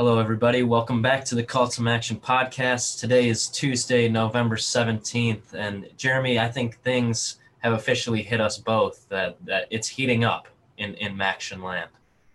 [0.00, 0.62] Hello, everybody.
[0.62, 3.00] Welcome back to the Call to Action podcast.
[3.00, 5.52] Today is Tuesday, November 17th.
[5.52, 10.48] And Jeremy, I think things have officially hit us both that, that it's heating up
[10.78, 11.90] in, in MACtion land.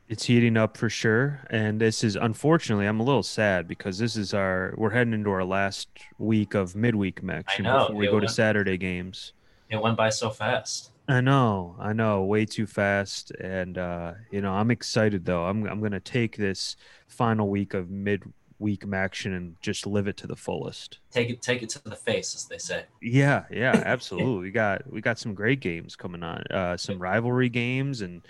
[0.08, 1.42] It's heating up for sure.
[1.50, 5.32] And this is unfortunately, I'm a little sad because this is our, we're heading into
[5.32, 5.88] our last
[6.20, 9.34] week of midweek MACtion before we go went, to Saturday games.
[9.72, 10.92] It went by so fast.
[11.08, 15.46] I know, I know, way too fast, and uh, you know, I'm excited though.
[15.46, 16.76] I'm I'm gonna take this
[17.08, 21.00] final week of mid-week action and just live it to the fullest.
[21.12, 22.86] Take it, take it to the face, as they say.
[23.02, 24.42] Yeah, yeah, absolutely.
[24.42, 28.22] we got we got some great games coming on, uh, some rivalry games, and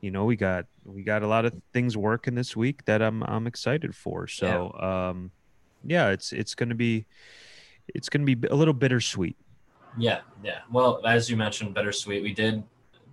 [0.00, 3.22] you know, we got we got a lot of things working this week that I'm
[3.24, 4.26] I'm excited for.
[4.26, 5.08] So, yeah.
[5.08, 5.30] um,
[5.84, 7.06] yeah, it's it's gonna be
[7.94, 9.36] it's gonna be a little bittersweet
[9.96, 10.60] yeah, yeah.
[10.70, 12.22] Well, as you mentioned, bittersweet.
[12.22, 12.62] We did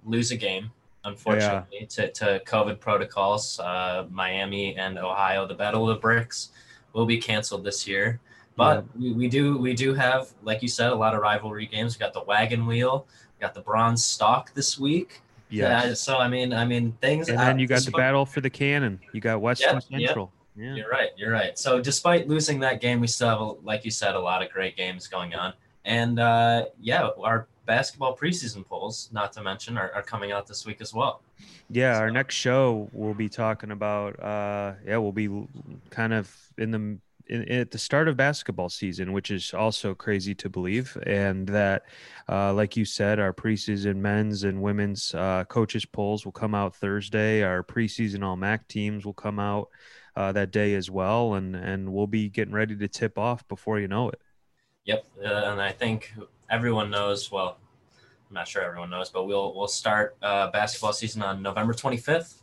[0.06, 0.72] lose a game,
[1.04, 1.86] unfortunately, yeah.
[1.88, 3.60] to, to COVID protocols.
[3.60, 6.50] Uh, Miami and Ohio, the Battle of the Bricks,
[6.94, 8.20] will be canceled this year.
[8.56, 9.10] But yeah.
[9.10, 11.98] we, we do we do have, like you said, a lot of rivalry games.
[11.98, 15.22] We got the Wagon Wheel, we got the Bronze Stalk this week.
[15.50, 15.94] Yeah.
[15.94, 17.30] so I mean, I mean things.
[17.30, 19.00] And then you got the battle for the cannon.
[19.12, 20.32] You got Western yeah, Central.
[20.56, 20.76] Yeah.
[20.76, 21.10] You're right.
[21.16, 21.58] You're right.
[21.58, 24.78] So despite losing that game, we still have, like you said, a lot of great
[24.78, 25.54] games going on.
[25.86, 30.66] And uh, yeah, our basketball preseason polls, not to mention, are, are coming out this
[30.66, 31.22] week as well.
[31.70, 32.02] Yeah, so.
[32.02, 34.22] our next show we'll be talking about.
[34.22, 35.30] Uh, yeah, we'll be
[35.90, 36.98] kind of in the
[37.28, 40.98] in, at the start of basketball season, which is also crazy to believe.
[41.06, 41.84] And that,
[42.28, 46.76] uh, like you said, our preseason men's and women's uh, coaches polls will come out
[46.76, 47.44] Thursday.
[47.44, 49.70] Our preseason All MAC teams will come out
[50.16, 53.80] uh, that day as well, and and we'll be getting ready to tip off before
[53.80, 54.22] you know it.
[54.86, 56.14] Yep, uh, and I think
[56.54, 57.32] everyone knows.
[57.32, 57.58] Well,
[58.30, 62.36] I'm not sure everyone knows, but we'll we'll start uh, basketball season on November 25th.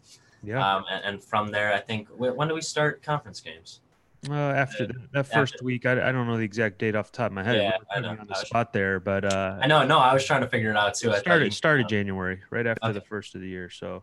[0.42, 0.76] Yeah.
[0.76, 3.80] Um, and, and, from there, I think when do we start conference games?
[4.28, 5.64] Uh, after the, that first after.
[5.64, 7.56] week, I, I don't know the exact date off the top of my head.
[7.56, 8.10] Yeah, I know.
[8.10, 9.84] On the spot there, but uh, I know.
[9.84, 11.10] No, I was trying to figure it out too.
[11.10, 12.92] It started started January, right after okay.
[12.94, 13.68] the first of the year.
[13.68, 14.02] So,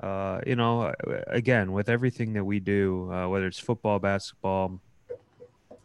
[0.00, 0.92] uh, you know,
[1.26, 4.80] again, with everything that we do, uh, whether it's football, basketball,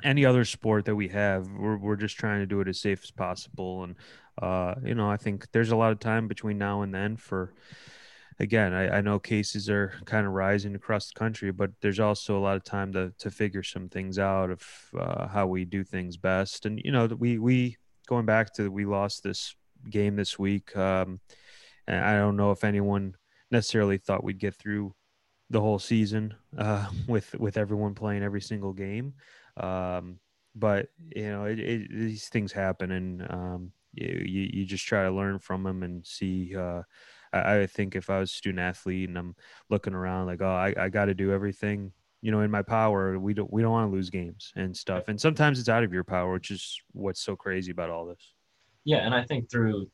[0.03, 3.01] any other sport that we have, we're, we're just trying to do it as safe
[3.03, 3.83] as possible.
[3.83, 3.95] And,
[4.41, 7.53] uh, you know, I think there's a lot of time between now and then for,
[8.39, 12.37] again, I, I know cases are kind of rising across the country, but there's also
[12.37, 14.63] a lot of time to, to figure some things out of
[14.99, 16.65] uh, how we do things best.
[16.65, 19.55] And, you know, we, we, going back to, we lost this
[19.89, 20.75] game this week.
[20.75, 21.19] Um,
[21.87, 23.15] and I don't know if anyone
[23.51, 24.95] necessarily thought we'd get through
[25.49, 29.13] the whole season uh, with, with everyone playing every single game.
[29.61, 30.19] Um,
[30.55, 35.11] but you know, it, it, these things happen, and um, you, you just try to
[35.11, 36.55] learn from them and see.
[36.55, 36.81] Uh,
[37.31, 39.35] I, I think if I was a student athlete and I'm
[39.69, 43.17] looking around like, oh, I, I got to do everything you know in my power
[43.17, 45.91] we don't we don't want to lose games and stuff and sometimes it's out of
[45.91, 48.33] your power which is what's so crazy about all this
[48.85, 49.89] yeah and i think through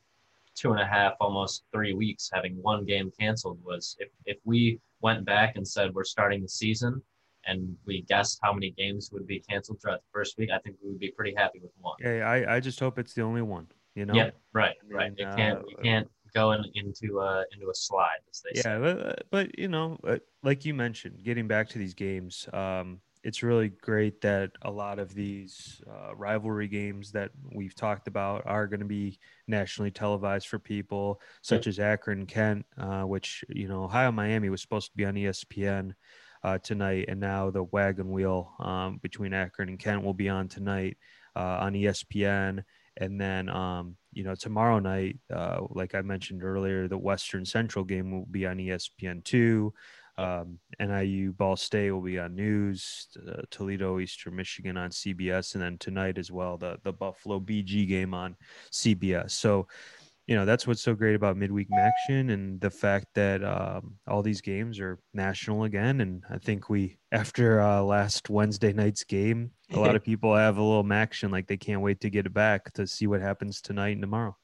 [0.54, 4.78] two and a half almost three weeks having one game canceled was if, if we
[5.00, 7.00] went back and said we're starting the season
[7.48, 10.76] and we guessed how many games would be canceled throughout the first week, I think
[10.82, 11.96] we would be pretty happy with one.
[12.00, 13.66] Yeah, I, I just hope it's the only one.
[13.94, 14.14] You know.
[14.14, 14.30] Yeah.
[14.52, 14.76] Right.
[14.88, 15.12] Right.
[15.16, 15.58] It can't.
[15.58, 18.78] Uh, we can't go in, into a into a slide, as they yeah, say.
[18.78, 23.42] but, but you know, uh, like you mentioned, getting back to these games, um, it's
[23.42, 28.66] really great that a lot of these uh, rivalry games that we've talked about are
[28.66, 33.84] going to be nationally televised for people, such as Akron, Kent, uh, which you know,
[33.84, 35.94] Ohio, Miami was supposed to be on ESPN
[36.42, 40.48] uh, tonight, and now the wagon wheel um, between Akron and Kent will be on
[40.48, 40.96] tonight
[41.36, 42.62] uh, on ESPN.
[43.00, 47.84] And then, um, you know, tomorrow night, uh, like I mentioned earlier, the Western Central
[47.84, 49.72] game will be on ESPN two.
[50.18, 53.06] Um, NIU Ball State will be on News.
[53.16, 57.86] Uh, Toledo Eastern Michigan on CBS, and then tonight as well the the Buffalo BG
[57.86, 58.34] game on
[58.72, 59.30] CBS.
[59.30, 59.68] So
[60.28, 64.22] you know that's what's so great about midweek action and the fact that um, all
[64.22, 69.50] these games are national again and i think we after uh, last wednesday night's game
[69.72, 72.34] a lot of people have a little action like they can't wait to get it
[72.34, 74.36] back to see what happens tonight and tomorrow.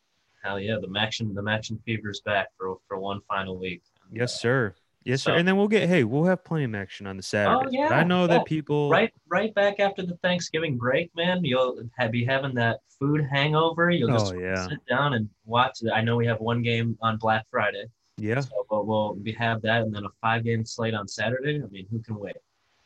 [0.43, 3.83] Hell yeah the action the action fever's back for for one final week.
[4.11, 5.37] Yes sir Yes, so, sir.
[5.37, 7.67] And then we'll get hey, we'll have plenty of action on the Saturday.
[7.67, 7.89] Oh, yeah.
[7.89, 8.39] I know yeah.
[8.39, 11.45] that people right right back after the Thanksgiving break, man.
[11.45, 13.91] You'll have, be having that food hangover.
[13.91, 14.69] You'll just oh, yeah.
[14.69, 15.79] sit down and watch.
[15.93, 17.85] I know we have one game on Black Friday.
[18.17, 18.41] Yeah.
[18.41, 21.63] So, but we'll we have that, and then a five game slate on Saturday.
[21.63, 22.37] I mean, who can wait?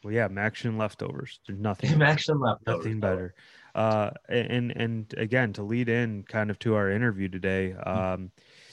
[0.03, 1.39] Well, yeah, action leftovers.
[1.47, 2.03] There's nothing.
[2.03, 2.85] action leftovers.
[2.85, 3.35] Nothing better.
[3.75, 7.99] Uh, and and again to lead in kind of to our interview today, mm-hmm.
[7.99, 8.31] um,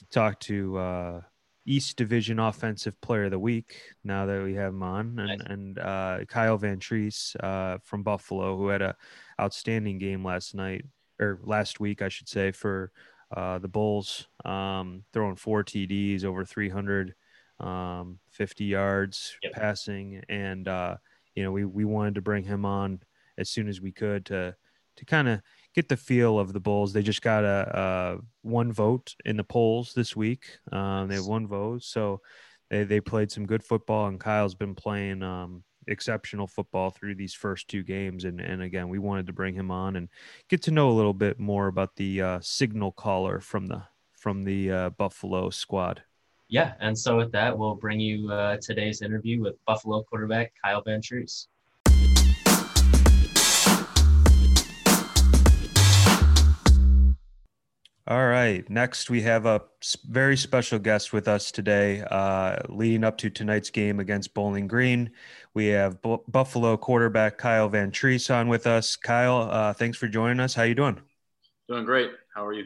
[0.10, 1.22] talk to uh
[1.66, 3.94] East Division Offensive Player of the Week.
[4.04, 5.40] Now that we have him on, and nice.
[5.46, 8.96] and uh, Kyle Vantrease uh, from Buffalo, who had a
[9.40, 10.86] outstanding game last night
[11.20, 12.92] or last week, I should say, for
[13.36, 17.16] uh, the Bulls, um, throwing four TDs over 300
[17.60, 19.54] um, 50 yards yep.
[19.54, 20.98] passing, and uh,
[21.36, 23.00] you know we we wanted to bring him on
[23.38, 24.56] as soon as we could to
[24.98, 25.42] to kind of
[25.76, 26.94] get the feel of the Bulls.
[26.94, 30.60] They just got a, a one vote in the polls this week.
[30.72, 32.22] Um, they have one vote, so
[32.70, 37.34] they they played some good football, and Kyle's been playing um, exceptional football through these
[37.34, 38.24] first two games.
[38.24, 40.10] And and again, we wanted to bring him on and
[40.50, 43.84] get to know a little bit more about the uh, signal caller from the
[44.14, 46.02] from the uh, Buffalo squad
[46.48, 50.84] yeah, and so with that, we'll bring you uh, today's interview with Buffalo quarterback Kyle
[50.84, 51.48] Vantrease.
[58.08, 58.70] All right.
[58.70, 59.64] Next, we have a
[60.08, 62.04] very special guest with us today.
[62.12, 65.10] Uh, leading up to tonight's game against Bowling Green,
[65.56, 68.96] we have B- Buffalo quarterback Kyle Vantrease on with us.
[68.96, 70.54] Kyle, uh, thanks for joining us.
[70.54, 71.02] How you doing?
[71.68, 72.12] Doing great.
[72.36, 72.66] How are you?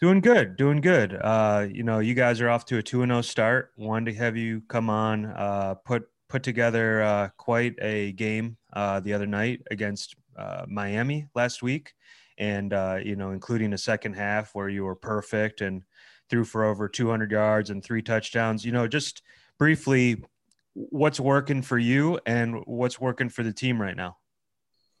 [0.00, 1.14] Doing good, doing good.
[1.14, 3.70] Uh, you know, you guys are off to a two and zero oh start.
[3.76, 8.98] Wanted to have you come on, uh, put put together uh, quite a game uh,
[8.98, 11.94] the other night against uh, Miami last week,
[12.38, 15.82] and uh, you know, including a second half where you were perfect and
[16.30, 18.64] threw for over 200 yards and three touchdowns.
[18.64, 19.22] You know, just
[19.58, 20.22] briefly,
[20.74, 24.16] what's working for you and what's working for the team right now?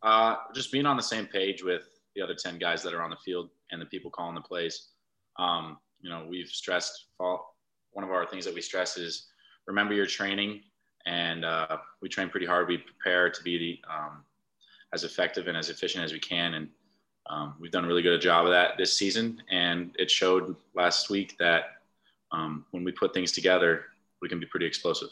[0.02, 3.10] Uh, just being on the same page with the other 10 guys that are on
[3.10, 4.90] the field and the people calling the plays.
[5.38, 9.28] Um, you know, we've stressed one of our things that we stress is
[9.66, 10.60] remember your training,
[11.06, 12.68] and uh, we train pretty hard.
[12.68, 14.24] We prepare to be the, um,
[14.92, 16.68] as effective and as efficient as we can, and
[17.26, 19.42] um, we've done a really good job of that this season.
[19.50, 21.64] And it showed last week that
[22.32, 23.84] um, when we put things together,
[24.20, 25.08] we can be pretty explosive.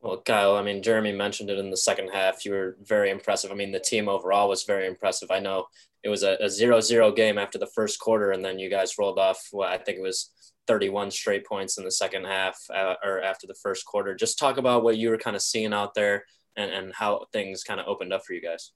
[0.00, 2.46] Well, Kyle, I mean, Jeremy mentioned it in the second half.
[2.46, 3.50] You were very impressive.
[3.50, 5.30] I mean, the team overall was very impressive.
[5.30, 5.66] I know
[6.02, 9.48] it was a, a game after the first quarter, and then you guys rolled off,
[9.52, 10.30] well, I think it was
[10.66, 14.14] 31 straight points in the second half uh, or after the first quarter.
[14.14, 16.24] Just talk about what you were kind of seeing out there
[16.56, 18.72] and, and how things kind of opened up for you guys.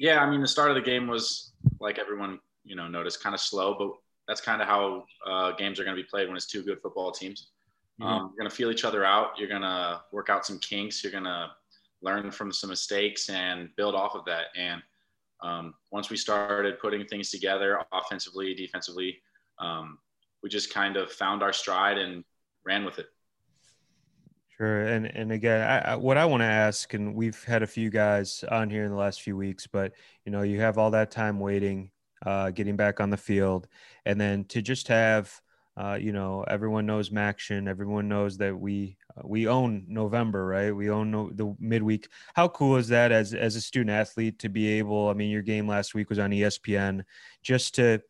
[0.00, 3.34] Yeah, I mean, the start of the game was like everyone, you know, noticed kind
[3.34, 3.90] of slow, but
[4.26, 6.80] that's kind of how uh, games are going to be played when it's two good
[6.80, 7.48] football teams.
[8.00, 8.10] Mm-hmm.
[8.10, 9.38] Um, you're going to feel each other out.
[9.38, 11.02] You're going to work out some kinks.
[11.02, 11.50] You're going to
[12.02, 14.46] learn from some mistakes and build off of that.
[14.56, 14.82] And
[15.42, 19.18] um, once we started putting things together offensively, defensively,
[19.58, 19.98] um,
[20.42, 22.24] we just kind of found our stride and
[22.64, 23.06] ran with it.
[24.56, 27.66] Sure, and and again, I, I, what I want to ask, and we've had a
[27.66, 29.92] few guys on here in the last few weeks, but
[30.24, 31.90] you know, you have all that time waiting,
[32.24, 33.66] uh, getting back on the field,
[34.06, 35.40] and then to just have
[35.76, 37.68] uh, you know, everyone knows MACtion.
[37.68, 40.70] Everyone knows that we uh, we own November, right?
[40.70, 42.08] We own no, the midweek.
[42.34, 45.08] How cool is that as as a student athlete to be able?
[45.08, 47.02] I mean, your game last week was on ESPN.
[47.42, 48.00] Just to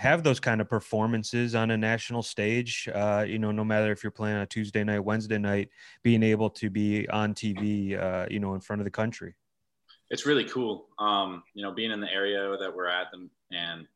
[0.00, 4.02] have those kind of performances on a national stage, uh, you know, no matter if
[4.02, 5.68] you're playing on a Tuesday night, Wednesday night,
[6.02, 9.34] being able to be on TV, uh, you know, in front of the country.
[10.08, 10.88] It's really cool.
[10.98, 13.86] Um, you know, being in the area that we're at and in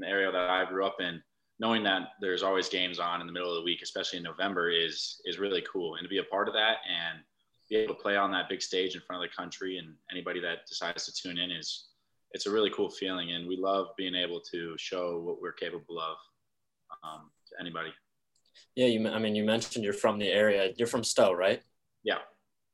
[0.00, 1.22] the area that I grew up in
[1.58, 4.70] knowing that there's always games on in the middle of the week, especially in November,
[4.70, 5.94] is is really cool.
[5.94, 7.20] And to be a part of that and
[7.70, 10.38] be able to play on that big stage in front of the country and anybody
[10.40, 11.86] that decides to tune in is
[12.32, 13.32] it's a really cool feeling.
[13.32, 16.16] And we love being able to show what we're capable of
[17.02, 17.90] um, to anybody.
[18.74, 19.08] Yeah, you.
[19.08, 20.72] I mean, you mentioned you're from the area.
[20.76, 21.62] You're from Stow, right?
[22.02, 22.18] Yeah.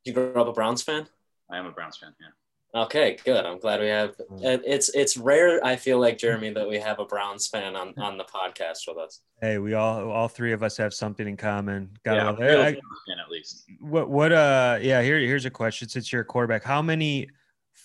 [0.04, 1.06] You grew up a Browns fan.
[1.50, 2.14] I am a Browns fan.
[2.20, 2.28] Yeah.
[2.74, 3.44] Okay, good.
[3.44, 4.16] I'm glad we have.
[4.16, 4.62] Mm.
[4.64, 5.64] It's it's rare.
[5.64, 8.96] I feel like Jeremy that we have a Browns fan on on the podcast with
[8.96, 9.20] us.
[9.42, 11.90] Hey, we all all three of us have something in common.
[12.02, 13.66] Got yeah, I, at least.
[13.78, 15.90] What what uh yeah here here's a question.
[15.90, 17.28] Since you're a quarterback, how many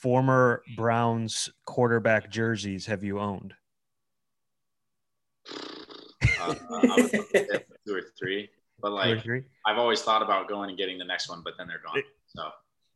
[0.01, 3.54] former Browns quarterback jerseys have you owned?
[6.39, 6.54] Uh,
[7.86, 8.50] two or three,
[8.80, 9.25] but like
[9.66, 12.04] I've always thought about going and getting the next one, but then they're gone.
[12.27, 12.44] So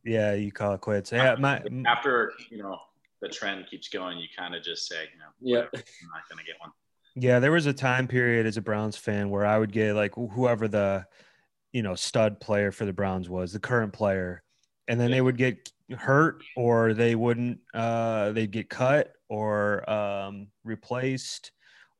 [0.04, 1.12] yeah, you call it quits.
[1.12, 2.78] Yeah, my after you know
[3.20, 6.42] the trend keeps going, you kind of just say, you know, yeah, I'm not gonna
[6.46, 6.70] get one.
[7.14, 10.14] Yeah, there was a time period as a Browns fan where I would get like
[10.14, 11.06] whoever the
[11.72, 14.42] you know stud player for the Browns was, the current player,
[14.88, 15.16] and then yeah.
[15.16, 21.52] they would get hurt or they wouldn't uh they'd get cut or um replaced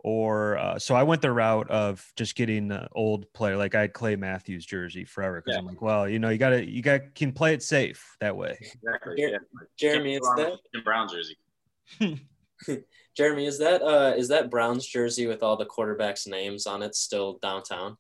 [0.05, 3.57] or uh, so I went the route of just getting the old player.
[3.57, 5.61] Like I had Clay Matthews jersey forever because yeah.
[5.61, 8.59] I'm like, well, you know, you gotta you got can play it safe that way.
[8.61, 9.15] Exactly.
[9.17, 9.39] Yeah.
[9.79, 11.37] Jeremy, is that Brown jersey?
[13.17, 16.97] Jeremy, is that uh is that Browns jersey with all the quarterbacks' names on it
[16.97, 17.97] still downtown?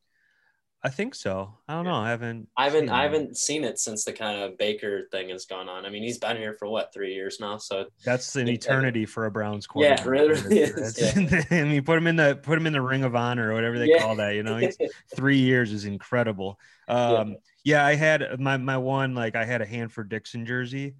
[0.84, 1.54] I think so.
[1.68, 1.94] I don't know.
[1.94, 2.48] I haven't.
[2.56, 2.88] I haven't.
[2.88, 5.86] I haven't seen it since the kind of Baker thing has gone on.
[5.86, 7.56] I mean, he's been here for what three years now.
[7.58, 9.92] So that's an eternity for a Browns quarterback.
[10.04, 11.00] Yeah, really, really is.
[11.00, 11.42] Yeah.
[11.50, 13.78] I mean, put him in the put him in the Ring of Honor or whatever
[13.78, 14.00] they yeah.
[14.00, 14.34] call that.
[14.34, 14.60] You know,
[15.14, 16.58] three years is incredible.
[16.88, 17.36] Um, yeah.
[17.64, 20.96] yeah, I had my my one like I had a Hanford Dixon jersey.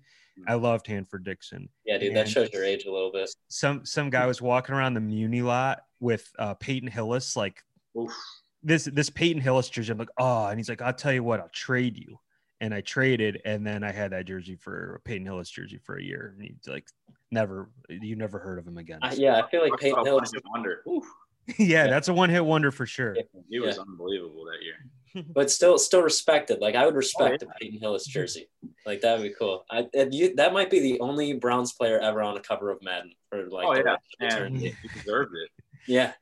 [0.46, 1.68] I loved Hanford Dixon.
[1.84, 3.28] Yeah, dude, and that shows your age a little bit.
[3.48, 7.64] Some some guy was walking around the Muni lot with uh, Peyton Hillis, like
[7.98, 8.14] Oof
[8.62, 9.92] this this Peyton Hillis jersey.
[9.92, 12.18] I'm like, oh, and he's like, I'll tell you what, I'll trade you.
[12.60, 15.96] And I traded, and then I had that jersey for a Peyton Hillis jersey for
[15.96, 16.34] a year.
[16.38, 16.86] And he's like,
[17.32, 19.00] never, you never heard of him again.
[19.02, 20.28] Uh, yeah, I feel like Peyton Hillis.
[20.28, 20.80] is a Wonder.
[20.86, 23.16] yeah, yeah, that's a one hit wonder for sure.
[23.50, 23.82] He was yeah.
[23.82, 25.24] unbelievable that year.
[25.34, 26.60] but still, still respected.
[26.60, 27.52] Like I would respect oh, yeah.
[27.54, 28.48] a Peyton Hillis jersey.
[28.86, 29.64] Like that would be cool.
[29.70, 33.12] I you, that might be the only Browns player ever on a cover of Madden
[33.28, 33.66] for like.
[33.66, 35.50] Oh yeah, and he deserved it.
[35.88, 36.12] Yeah,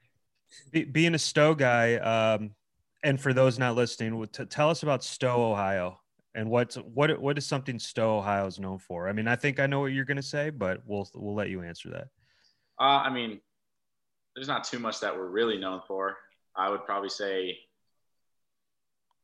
[0.71, 2.51] be, being a Stow guy, um,
[3.03, 6.01] and for those not listening, t- tell us about Stow, Ohio,
[6.35, 9.09] and what's what what is something Stow, Ohio is known for?
[9.09, 11.51] I mean, I think I know what you're going to say, but we'll we'll let
[11.51, 12.09] you answer that.
[12.79, 13.41] Uh, I mean,
[14.35, 16.17] there's not too much that we're really known for.
[16.57, 17.59] I would probably say,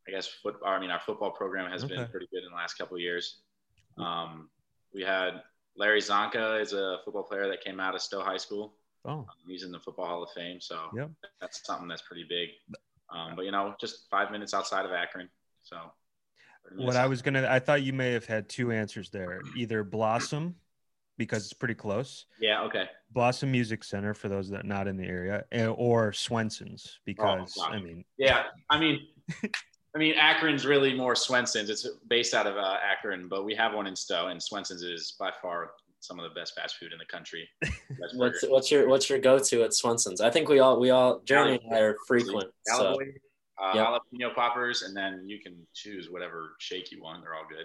[0.07, 0.69] I guess football.
[0.69, 1.97] I mean, our football program has okay.
[1.97, 3.39] been pretty good in the last couple of years.
[3.99, 4.51] Um,
[4.93, 5.43] we had
[5.77, 8.75] Larry Csonka is a football player that came out of Stow High School.
[9.07, 11.11] Oh, he's in the Football Hall of Fame, so yep.
[11.41, 12.51] that's something that's pretty big.
[13.11, 15.29] Um, but you know, just five minutes outside of Akron,
[15.63, 15.77] so.
[16.75, 19.41] What I was gonna, I thought you may have had two answers there.
[19.57, 20.57] Either Blossom,
[21.19, 22.27] because it's pretty close.
[22.41, 22.63] Yeah.
[22.63, 22.89] Okay.
[23.13, 25.45] Blossom Music Center for those that are not in the area,
[25.77, 28.05] or Swenson's because oh, I mean.
[28.19, 29.07] Yeah, I mean.
[29.95, 31.71] I mean, Akron's really more Swenson's.
[31.71, 35.15] It's based out of uh, Akron, but we have one in Stow, and Swenson's is
[35.19, 37.49] by far some of the best fast food in the country.
[38.15, 40.21] what's what's your what's your go to at Swenson's?
[40.21, 42.51] I think we all we all Jeremy and I are frequent.
[42.65, 42.99] So.
[43.59, 43.87] Uh, yep.
[43.87, 47.23] jalapeno poppers, and then you can choose whatever shake you want.
[47.23, 47.65] They're all good.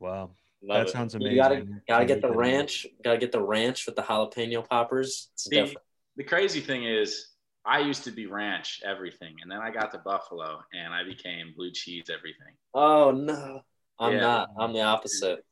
[0.00, 0.32] Wow.
[0.64, 0.92] Love that it.
[0.92, 1.36] sounds amazing.
[1.36, 2.86] You gotta gotta get the ranch.
[3.02, 5.30] Gotta get the ranch with the jalapeno poppers.
[5.46, 5.74] The,
[6.16, 7.32] the crazy thing is,
[7.64, 11.52] I used to be ranch everything, and then I got to Buffalo, and I became
[11.56, 12.54] blue cheese everything.
[12.74, 13.62] Oh no,
[13.98, 14.20] I'm yeah.
[14.20, 14.50] not.
[14.58, 15.44] I'm the opposite.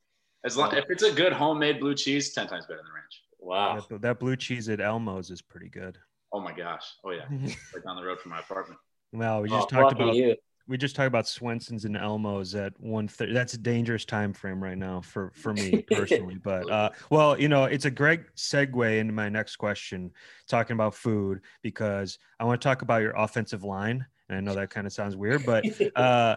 [0.44, 3.23] As long if it's a good homemade blue cheese, ten times better than ranch.
[3.38, 5.99] Wow, that, that blue cheese at Elmo's is pretty good.
[6.32, 6.94] Oh my gosh!
[7.04, 8.80] Oh yeah, right down the road from my apartment.
[9.12, 10.37] Well, we oh, just oh, talked about you.
[10.68, 13.32] we just talked about Swenson's and Elmo's at one thirty.
[13.32, 16.37] That's a dangerous time frame right now for for me personally.
[16.42, 20.12] but uh, well, you know, it's a great segue into my next question,
[20.49, 24.06] talking about food because I want to talk about your offensive line.
[24.28, 25.64] And I know that kind of sounds weird, but
[25.97, 26.37] uh,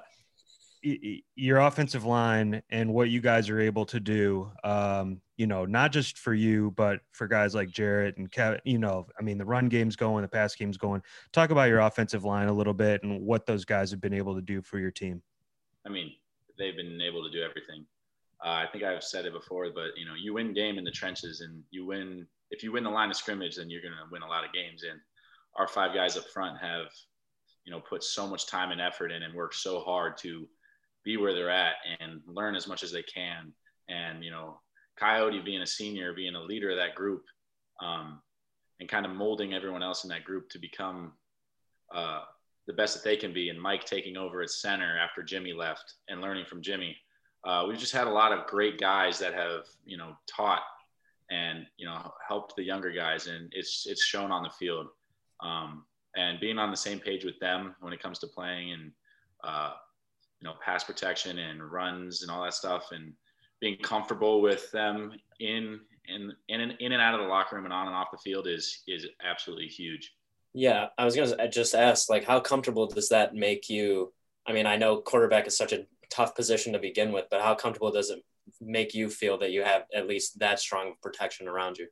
[0.83, 5.91] your offensive line and what you guys are able to do, um, you know, not
[5.91, 9.45] just for you, but for guys like Jaret and Kevin, you know, I mean, the
[9.45, 11.01] run game's going, the pass game's going.
[11.31, 14.35] Talk about your offensive line a little bit and what those guys have been able
[14.35, 15.21] to do for your team.
[15.85, 16.11] I mean,
[16.57, 17.85] they've been able to do everything.
[18.43, 20.91] Uh, I think I've said it before, but you know, you win game in the
[20.91, 24.11] trenches, and you win if you win the line of scrimmage, then you're going to
[24.11, 24.83] win a lot of games.
[24.83, 24.99] And
[25.55, 26.87] our five guys up front have,
[27.65, 30.47] you know, put so much time and effort in and worked so hard to
[31.03, 33.53] be where they're at and learn as much as they can.
[33.89, 34.59] And, you know,
[34.99, 37.23] Kayode being a senior, being a leader of that group,
[37.81, 38.21] um,
[38.79, 41.13] and kind of molding everyone else in that group to become
[41.93, 42.21] uh,
[42.67, 43.49] the best that they can be.
[43.49, 46.95] And Mike taking over at center after Jimmy left and learning from Jimmy.
[47.43, 50.63] Uh, we've just had a lot of great guys that have, you know, taught
[51.29, 53.27] and, you know, helped the younger guys.
[53.27, 54.87] And it's, it's shown on the field.
[55.41, 58.91] Um, and being on the same page with them when it comes to playing and,
[59.43, 59.73] uh,
[60.43, 63.13] you know pass protection and runs and all that stuff and
[63.61, 67.63] being comfortable with them in in in and, in and out of the locker room
[67.63, 70.13] and on and off the field is is absolutely huge.
[70.53, 74.13] Yeah, I was gonna just ask, like, how comfortable does that make you?
[74.45, 77.55] I mean, I know quarterback is such a tough position to begin with, but how
[77.55, 78.19] comfortable does it
[78.59, 81.87] make you feel that you have at least that strong protection around you?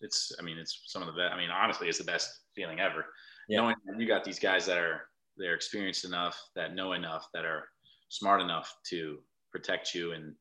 [0.00, 1.32] It's, I mean, it's some of the best.
[1.32, 3.06] I mean, honestly, it's the best feeling ever.
[3.48, 3.62] Yeah.
[3.62, 7.64] Knowing you got these guys that are they're experienced enough, that know enough, that are
[8.08, 9.18] smart enough to
[9.50, 10.12] protect you.
[10.12, 10.34] And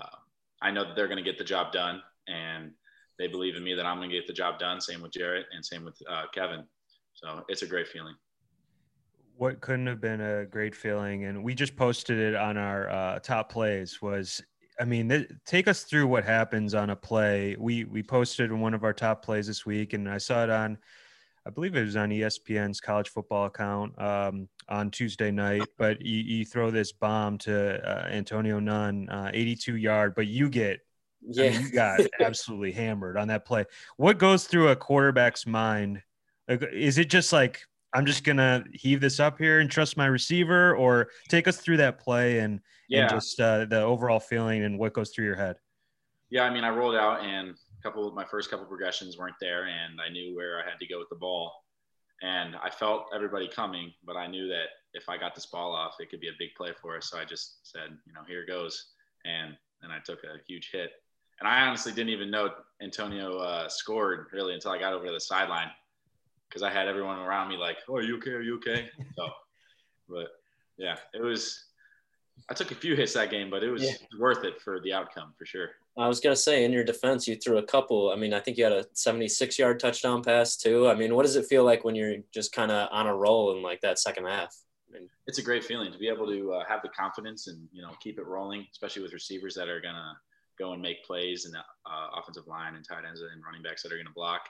[0.00, 0.16] uh,
[0.60, 2.02] I know that they're going to get the job done.
[2.28, 2.72] And
[3.18, 4.80] they believe in me that I'm going to get the job done.
[4.80, 6.64] Same with Jaret and same with uh, Kevin.
[7.14, 8.14] So it's a great feeling.
[9.36, 13.18] What couldn't have been a great feeling, and we just posted it on our uh,
[13.18, 14.00] top plays.
[14.00, 14.42] Was
[14.78, 17.56] I mean, th- take us through what happens on a play.
[17.58, 20.78] We we posted one of our top plays this week, and I saw it on
[21.46, 25.66] I believe it was on ESPN's college football account um, on Tuesday night.
[25.76, 30.48] But you, you, throw this bomb to uh, Antonio Nunn, uh, 82 yard, but you
[30.48, 30.80] get
[31.24, 33.64] yeah, I mean, you got absolutely hammered on that play.
[33.96, 36.02] What goes through a quarterback's mind?
[36.48, 40.74] Is it just like I'm just gonna heave this up here and trust my receiver,
[40.76, 43.02] or take us through that play and yeah.
[43.02, 45.56] and just uh, the overall feeling and what goes through your head.
[46.30, 49.66] Yeah, I mean, I rolled out and couple of my first couple progressions weren't there,
[49.66, 51.52] and I knew where I had to go with the ball,
[52.22, 55.94] and I felt everybody coming, but I knew that if I got this ball off,
[56.00, 57.10] it could be a big play for us.
[57.10, 58.92] So I just said, you know, here goes,
[59.24, 60.90] and then I took a huge hit,
[61.40, 62.50] and I honestly didn't even know
[62.82, 65.70] Antonio uh, scored really until I got over to the sideline
[66.48, 68.32] because I had everyone around me like, "Oh, are you okay?
[68.32, 69.28] Are you okay?" So,
[70.08, 70.28] but
[70.76, 71.71] yeah, it was.
[72.50, 73.92] I took a few hits that game, but it was yeah.
[74.18, 75.70] worth it for the outcome for sure.
[75.98, 78.10] I was gonna say, in your defense, you threw a couple.
[78.10, 80.88] I mean, I think you had a 76-yard touchdown pass too.
[80.88, 83.56] I mean, what does it feel like when you're just kind of on a roll
[83.56, 84.54] in like that second half?
[84.88, 87.68] I mean, it's a great feeling to be able to uh, have the confidence and
[87.72, 90.16] you know keep it rolling, especially with receivers that are gonna
[90.58, 93.82] go and make plays, and the uh, offensive line and tight ends and running backs
[93.82, 94.42] that are gonna block.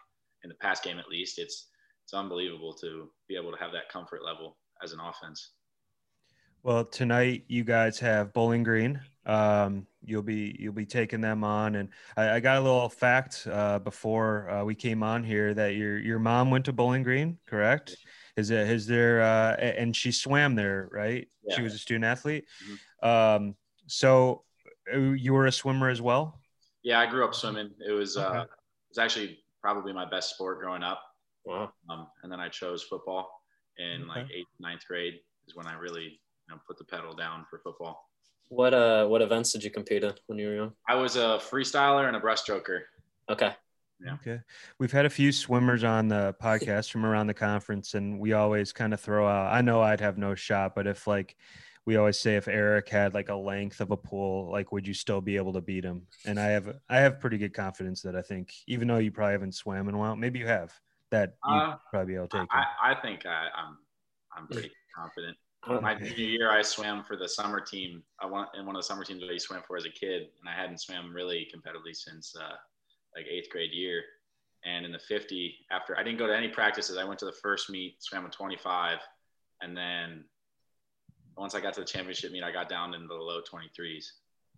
[0.45, 1.69] In the pass game, at least, it's
[2.05, 5.53] it's unbelievable to be able to have that comfort level as an offense.
[6.65, 9.01] Well, tonight you guys have Bowling Green.
[9.27, 13.49] Um, you'll be you'll be taking them on, and I, I got a little fact
[13.51, 17.39] uh, before uh, we came on here that your your mom went to Bowling Green,
[17.47, 17.97] correct?
[18.37, 21.27] Is it is there uh, and she swam there, right?
[21.43, 21.57] Yeah.
[21.57, 22.45] She was a student athlete.
[22.65, 23.09] Mm-hmm.
[23.09, 23.57] Um,
[23.89, 24.45] so
[24.93, 26.41] uh, you were a swimmer as well.
[26.85, 27.71] Yeah, I grew up swimming.
[27.85, 28.39] It was uh, okay.
[28.39, 28.49] uh, it
[28.89, 31.03] was actually probably my best sport growing up.
[31.45, 31.73] Wow.
[31.91, 33.29] Um, and then I chose football
[33.79, 34.21] in okay.
[34.21, 35.15] like eighth, ninth grade
[35.49, 36.21] is when I really
[36.53, 38.09] know, put the pedal down for football.
[38.49, 40.73] What uh what events did you compete in when you were young?
[40.89, 42.81] I was a freestyler and a breaststroker.
[43.31, 43.53] Okay.
[44.05, 44.15] Yeah.
[44.15, 44.41] Okay.
[44.79, 48.73] We've had a few swimmers on the podcast from around the conference, and we always
[48.73, 49.53] kind of throw out.
[49.53, 51.37] I know I'd have no shot, but if like
[51.87, 54.95] we always say, if Eric had like a length of a pool, like would you
[54.95, 56.03] still be able to beat him?
[56.27, 59.33] And I have I have pretty good confidence that I think, even though you probably
[59.33, 60.73] haven't swam in a while, maybe you have
[61.11, 62.49] that you uh, probably be able to take.
[62.51, 63.79] I, I think I, I'm
[64.37, 65.37] I'm pretty confident.
[65.69, 68.03] My junior year, I swam for the summer team.
[68.21, 70.23] I went in one of the summer teams that I swam for as a kid,
[70.41, 72.57] and I hadn't swam really competitively since uh,
[73.17, 74.03] like eighth grade year.
[74.65, 77.33] And in the 50, after I didn't go to any practices, I went to the
[77.43, 78.99] first meet, swam a 25,
[79.61, 80.25] and then
[81.37, 84.05] once I got to the championship meet, I got down into the low 23s.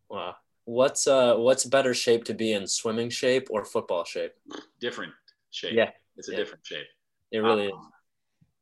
[0.08, 0.36] Wow.
[0.66, 4.32] What's uh what's better shape to be in, swimming shape or football shape?
[4.80, 5.12] Different
[5.50, 5.74] shape.
[5.74, 5.90] Yeah.
[6.16, 6.38] It's a yeah.
[6.38, 6.86] different shape.
[7.32, 7.84] It really um, is.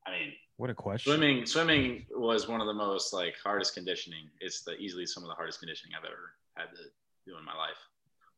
[0.06, 1.12] I mean, what a question.
[1.12, 4.28] Swimming, swimming was one of the most like hardest conditioning.
[4.40, 6.82] It's the easily some of the hardest conditioning I've ever had to
[7.26, 7.78] do in my life.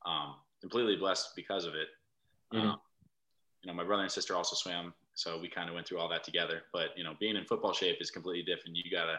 [0.07, 1.89] Um, completely blessed because of it.
[2.53, 2.69] Mm-hmm.
[2.69, 2.81] Um,
[3.63, 6.09] you know, my brother and sister also swam, so we kind of went through all
[6.11, 6.63] that together.
[6.73, 8.77] But you know, being in football shape is completely different.
[8.77, 9.19] You gotta,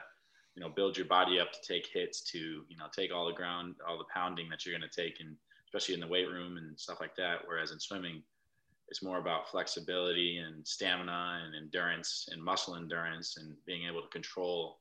[0.55, 3.33] you know, build your body up to take hits, to you know, take all the
[3.33, 5.35] ground, all the pounding that you're gonna take, and
[5.67, 7.39] especially in the weight room and stuff like that.
[7.45, 8.21] Whereas in swimming,
[8.89, 14.07] it's more about flexibility and stamina and endurance and muscle endurance and being able to
[14.09, 14.79] control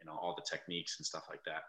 [0.00, 1.62] you know all the techniques and stuff like that.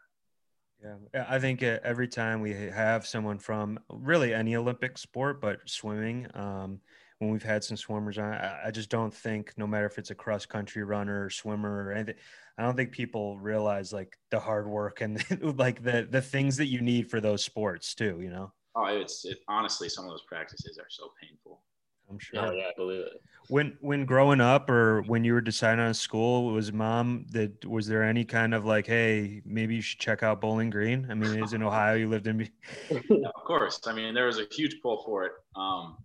[0.83, 5.59] Yeah i think uh, every time we have someone from really any olympic sport but
[5.65, 6.81] swimming um,
[7.19, 10.15] when we've had some swimmers on I, just don't think no matter if it's a
[10.15, 12.15] cross country runner or swimmer or anything
[12.57, 15.23] i don't think people realize like the hard work and
[15.57, 19.25] like the the things that you need for those sports too you know Oh, it's
[19.25, 21.61] it, honestly some of those practices are so painful.
[22.09, 22.39] I'm sure.
[22.39, 23.21] Oh yeah, I believe it.
[23.49, 27.65] When when growing up or when you were deciding on a school, was mom that
[27.65, 31.07] was there any kind of like, hey, maybe you should check out Bowling Green?
[31.09, 32.49] I mean, is in Ohio you lived in.
[32.89, 33.79] yeah, of course.
[33.85, 35.31] I mean, there was a huge pull for it.
[35.55, 35.97] Um,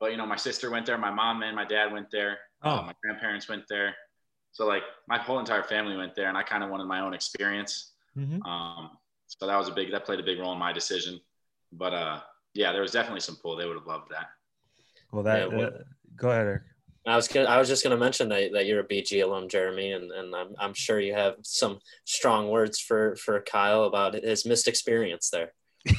[0.00, 2.68] but you know, my sister went there, my mom and my dad went there, uh,
[2.68, 2.78] oh.
[2.78, 3.94] Uh, my grandparents went there.
[4.52, 7.14] So like my whole entire family went there, and I kind of wanted my own
[7.14, 7.92] experience.
[8.16, 8.42] Mm-hmm.
[8.42, 8.90] Um,
[9.26, 11.20] so that was a big that played a big role in my decision
[11.76, 12.20] but uh,
[12.54, 13.56] yeah, there was definitely some pull.
[13.56, 14.26] They would have loved that.
[15.12, 15.70] Well, that yeah, uh,
[16.16, 16.62] go ahead, Eric.
[17.06, 19.48] I was gonna, I was just going to mention that, that you're a BG alum,
[19.48, 24.14] Jeremy, and, and I'm, I'm sure you have some strong words for, for Kyle about
[24.14, 25.52] his missed experience there.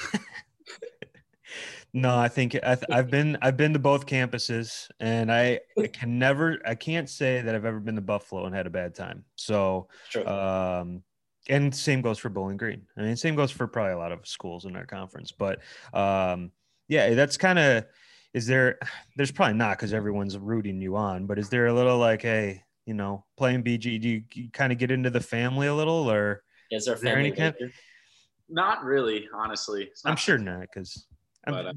[1.93, 6.17] no, I think I have been I've been to both campuses, and I, I, can
[6.17, 9.25] never I can't say that I've ever been to Buffalo and had a bad time.
[9.35, 9.89] So,
[10.25, 11.03] um,
[11.49, 12.83] and same goes for Bowling Green.
[12.97, 15.31] I mean, same goes for probably a lot of schools in our conference.
[15.31, 15.59] But
[15.93, 16.51] um,
[16.87, 17.85] yeah, that's kind of.
[18.33, 18.79] Is there?
[19.17, 21.25] There's probably not because everyone's rooting you on.
[21.25, 24.01] But is there a little like, hey, you know, playing BG?
[24.01, 27.01] Do you, you kind of get into the family a little, or is there, is
[27.01, 27.55] there any kind?
[27.61, 27.71] Of,
[28.49, 29.89] not really, honestly.
[30.05, 31.07] I'm sure not because.
[31.45, 31.73] But uh,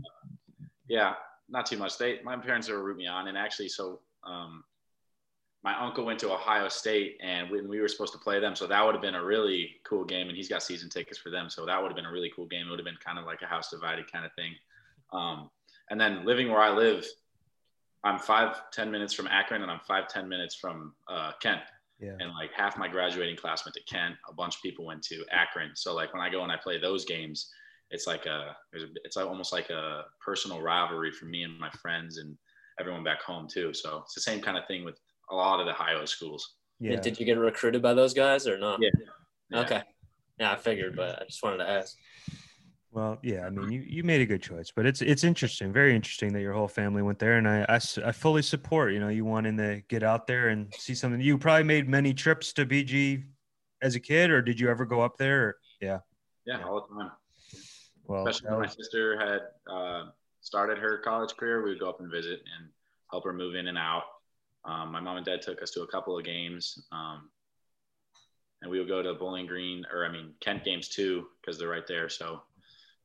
[0.88, 1.14] yeah,
[1.48, 1.98] not too much.
[1.98, 4.64] They, my parents are root me on, and actually, so um,
[5.64, 8.66] my uncle went to Ohio State and when we were supposed to play them, so
[8.66, 10.28] that would have been a really cool game.
[10.28, 12.46] And he's got season tickets for them, so that would have been a really cool
[12.46, 12.66] game.
[12.66, 14.54] It would have been kind of like a house divided kind of thing.
[15.12, 15.50] Um,
[15.90, 17.04] and then living where I live,
[18.04, 21.62] I'm five ten minutes from Akron, and I'm five ten minutes from uh, Kent.
[21.98, 22.12] Yeah.
[22.20, 24.14] And like half my graduating class went to Kent.
[24.28, 25.72] A bunch of people went to Akron.
[25.74, 27.50] So like when I go and I play those games,
[27.90, 28.56] it's like a
[29.04, 32.36] it's almost like a personal rivalry for me and my friends and
[32.78, 33.74] everyone back home too.
[33.74, 36.54] So it's the same kind of thing with a lot of the Ohio schools.
[36.80, 37.00] Yeah.
[37.00, 38.80] Did you get recruited by those guys or not?
[38.80, 38.90] Yeah.
[39.50, 39.60] yeah.
[39.60, 39.82] Okay.
[40.38, 41.96] Yeah, I figured, but I just wanted to ask.
[42.90, 45.94] Well, yeah, I mean, you, you made a good choice, but it's it's interesting, very
[45.94, 48.92] interesting that your whole family went there, and I, I, I fully support.
[48.92, 51.20] You know, you wanting to get out there and see something.
[51.20, 53.24] You probably made many trips to BG
[53.82, 55.42] as a kid, or did you ever go up there?
[55.42, 55.98] Or, yeah.
[56.46, 57.12] yeah, all the time.
[58.06, 60.04] Well, especially when my sister had uh,
[60.40, 62.70] started her college career, we would go up and visit and
[63.10, 64.04] help her move in and out.
[64.64, 67.30] Um, my mom and dad took us to a couple of games, um,
[68.60, 71.68] and we would go to Bowling Green, or I mean Kent games too, because they're
[71.68, 72.08] right there.
[72.08, 72.42] So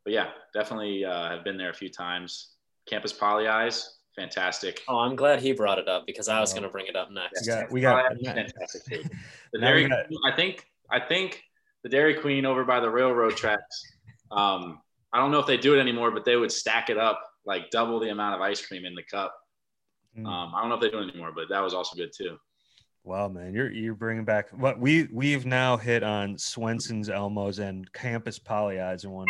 [0.04, 2.50] but yeah, definitely uh, have been there a few times.
[2.86, 4.82] Campus Pollyeyes, fantastic.
[4.88, 6.56] Oh, I'm glad he brought it up because I was oh.
[6.56, 7.48] going to bring it up next.
[7.72, 9.10] We got, we got fantastic food.
[9.54, 11.44] The Dairy, got, I think, I think
[11.84, 13.84] the Dairy Queen over by the railroad tracks.
[14.32, 14.82] Um,
[15.13, 17.70] I don't know if they do it anymore, but they would stack it up like
[17.70, 19.36] double the amount of ice cream in the cup.
[20.17, 20.28] Mm.
[20.28, 22.38] Um, I don't know if they do it anymore, but that was also good too.
[23.06, 27.91] Wow, man, you're you're bringing back what we we've now hit on Swenson's, Elmos, and
[27.91, 29.28] Campus Pollyeyes in one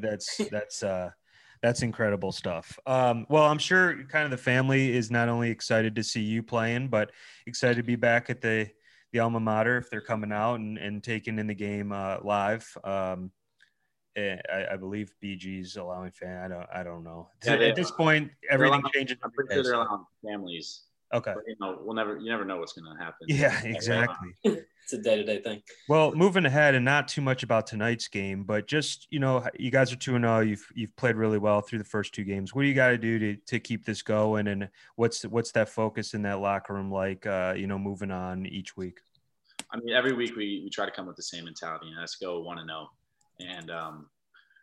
[0.00, 1.10] that's that's uh
[1.62, 2.78] that's incredible stuff.
[2.86, 6.42] Um, well, I'm sure kind of the family is not only excited to see you
[6.42, 7.10] playing, but
[7.46, 8.68] excited to be back at the
[9.12, 12.66] the alma mater if they're coming out and, and taking in the game uh, live.
[12.84, 13.30] Um,
[14.16, 16.42] I, I, believe BG's allowing fan.
[16.42, 16.66] I don't.
[16.74, 17.28] I don't know.
[17.44, 19.16] Yeah, at this point, everything changes.
[19.22, 21.32] I'm pretty sure they're allowing families Okay.
[21.34, 23.26] But, you know, we'll never, you never know what's going to happen.
[23.26, 24.30] Yeah, exactly.
[24.44, 25.62] it's a day to day thing.
[25.88, 29.70] Well, moving ahead and not too much about tonight's game, but just, you know, you
[29.70, 30.40] guys are 2 and 0.
[30.40, 32.54] You've, you've played really well through the first two games.
[32.54, 34.46] What do you got to do to, to keep this going?
[34.46, 38.46] And what's, what's that focus in that locker room like, uh, you know, moving on
[38.46, 39.00] each week?
[39.72, 42.16] I mean, every week we, we try to come with the same mentality and let's
[42.16, 42.88] go 1 and 0.
[43.40, 44.08] And, um,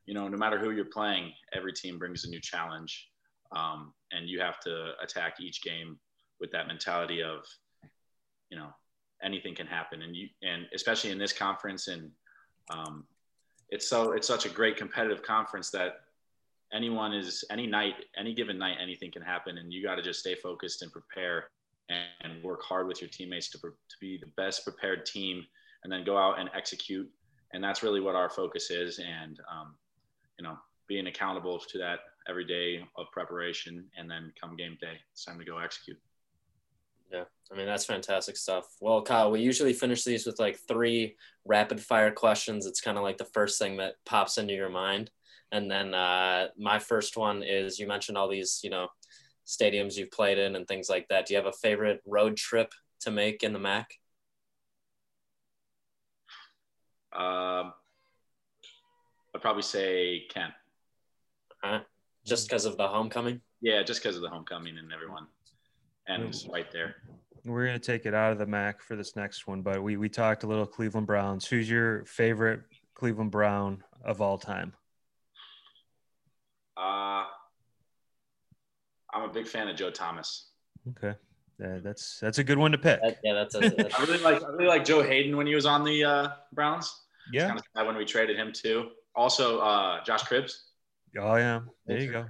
[0.05, 3.09] you know, no matter who you're playing, every team brings a new challenge.
[3.55, 5.97] Um, and you have to attack each game
[6.39, 7.45] with that mentality of,
[8.49, 8.69] you know,
[9.23, 10.01] anything can happen.
[10.01, 12.11] And you, and especially in this conference and,
[12.69, 13.05] um,
[13.69, 16.01] it's so, it's such a great competitive conference that
[16.73, 19.57] anyone is any night, any given night, anything can happen.
[19.57, 21.49] And you got to just stay focused and prepare
[21.89, 25.43] and, work hard with your teammates to, to be the best prepared team
[25.83, 27.09] and then go out and execute.
[27.53, 28.99] And that's really what our focus is.
[28.99, 29.75] And, um,
[30.37, 30.57] you know,
[30.87, 35.39] being accountable to that every day of preparation and then come game day, it's time
[35.39, 35.97] to go execute.
[37.11, 38.65] Yeah, I mean that's fantastic stuff.
[38.81, 42.65] Well, Kyle, we usually finish these with like three rapid fire questions.
[42.65, 45.09] It's kind of like the first thing that pops into your mind.
[45.53, 48.89] And then uh, my first one is you mentioned all these, you know,
[49.45, 51.25] stadiums you've played in and things like that.
[51.25, 53.87] Do you have a favorite road trip to make in the MAC?
[57.17, 57.73] Um,
[59.35, 60.53] I'd probably say Kent.
[61.63, 61.79] Uh,
[62.25, 63.41] just because of the homecoming?
[63.61, 65.27] Yeah, just because of the homecoming and everyone
[66.07, 66.95] and it's right there.
[67.45, 70.09] We're gonna take it out of the MAC for this next one, but we we
[70.09, 71.45] talked a little Cleveland Browns.
[71.45, 72.61] Who's your favorite
[72.93, 74.73] Cleveland Brown of all time?
[76.75, 77.23] Uh,
[79.13, 80.47] I'm a big fan of Joe Thomas.
[80.89, 81.15] Okay,
[81.63, 83.01] uh, that's that's a good one to pick.
[83.01, 83.55] That, yeah, that's.
[83.55, 86.03] A, that's I really like I really like Joe Haden when he was on the
[86.03, 87.03] uh, Browns.
[87.31, 88.89] Yeah, kind of when we traded him too.
[89.15, 90.53] Also, uh, Josh Cribbs.
[91.17, 92.25] Oh yeah, there you go.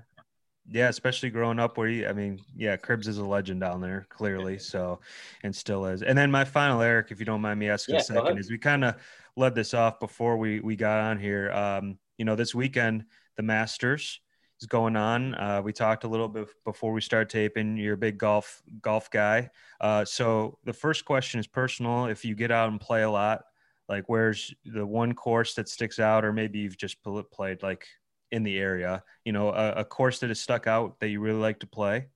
[0.70, 4.06] Yeah, especially growing up where you, I mean, yeah, Cribbs is a legend down there,
[4.10, 4.60] clearly.
[4.68, 5.00] So,
[5.44, 6.04] and still is.
[6.04, 8.52] And then my final, Eric, if you don't mind me asking yeah, a second, is
[8.52, 8.96] we kind of
[9.38, 11.52] led this off before we we got on here.
[11.52, 13.06] Um, you know, this weekend
[13.38, 14.20] the Masters
[14.60, 15.36] is going on.
[15.36, 17.78] Uh, we talked a little bit before we start taping.
[17.78, 19.50] You're a big golf golf guy.
[19.80, 22.08] Uh, so the first question is personal.
[22.08, 23.44] If you get out and play a lot,
[23.90, 26.98] like where's the one course that sticks out, or maybe you've just
[27.32, 27.86] played like
[28.32, 31.40] in the area, you know, a, a, course that has stuck out that you really
[31.40, 32.08] like to play.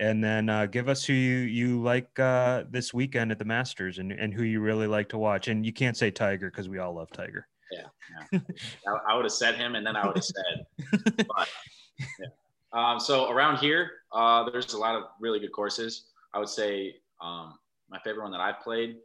[0.00, 3.98] And then uh, give us who you, you like uh, this weekend at the Masters
[3.98, 5.48] and, and who you really like to watch.
[5.48, 7.46] And you can't say Tiger because we all love Tiger.
[7.70, 8.18] Yeah.
[8.32, 8.40] yeah.
[8.88, 11.48] I, I would have said him and then I would have said, but,
[12.18, 12.26] yeah.
[12.72, 16.06] Um, so around here, uh, there's a lot of really good courses.
[16.34, 17.58] I would say um,
[17.90, 18.96] my favorite one that I've played,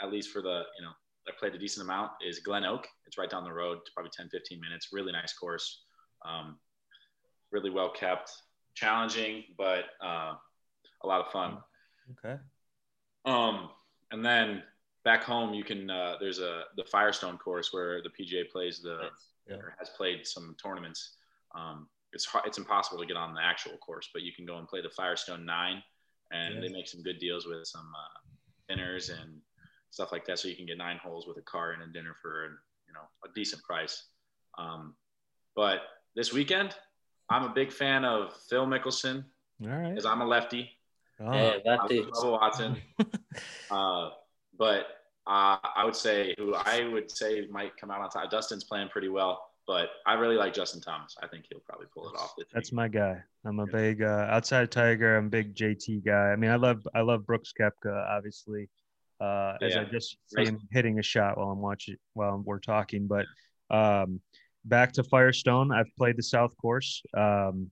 [0.00, 0.92] at least for the, you know,
[1.28, 2.86] I played a decent amount is Glen Oak.
[3.06, 4.88] It's right down the road, it's probably 10, 15 minutes.
[4.92, 5.82] Really nice course.
[6.24, 6.58] Um,
[7.50, 8.32] really well kept,
[8.74, 10.34] challenging, but uh,
[11.02, 11.58] a lot of fun.
[12.12, 12.40] Okay.
[13.24, 13.70] Um,
[14.10, 14.62] and then
[15.04, 19.10] back home, you can, uh, there's a, the Firestone course where the PGA plays the,
[19.48, 19.56] yeah.
[19.56, 21.16] or has played some tournaments.
[21.54, 24.58] Um, it's hard, it's impossible to get on the actual course, but you can go
[24.58, 25.82] and play the Firestone Nine,
[26.30, 26.62] and yes.
[26.62, 28.20] they make some good deals with some uh,
[28.68, 29.40] dinners and
[29.92, 30.40] stuff like that.
[30.40, 33.06] So you can get nine holes with a car and a dinner for you know
[33.24, 34.04] a decent price.
[34.58, 34.94] Um,
[35.54, 35.82] but
[36.16, 36.74] this weekend,
[37.30, 39.24] I'm a big fan of Phil Mickelson.
[39.62, 39.90] All right.
[39.90, 40.70] Because I'm a lefty.
[41.20, 42.04] Oh, hey, lefty.
[42.24, 42.76] Watson.
[43.70, 44.10] uh,
[44.58, 44.86] but
[45.26, 48.30] uh, I would say who I would say might come out on top.
[48.30, 51.14] Dustin's playing pretty well, but I really like Justin Thomas.
[51.22, 52.34] I think he'll probably pull it off.
[52.52, 53.22] That's my guy.
[53.44, 55.16] I'm a big uh, outside Tiger.
[55.16, 56.32] I'm a big JT guy.
[56.32, 58.68] I mean, I love I love Brooks Koepka, obviously.
[59.22, 59.82] Uh, as yeah.
[59.82, 63.06] I just him hitting a shot while I'm watching while we're talking.
[63.06, 63.26] But
[63.70, 64.20] um,
[64.64, 67.02] back to Firestone, I've played the South Course.
[67.16, 67.70] Um,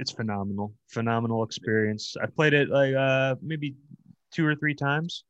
[0.00, 2.16] it's phenomenal, phenomenal experience.
[2.20, 3.76] I've played it like uh, maybe
[4.32, 5.24] two or three times.